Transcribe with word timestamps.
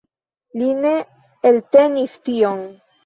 Li 0.61 0.69
ne 0.85 0.93
eltenis 1.51 2.17
tion. 2.31 2.65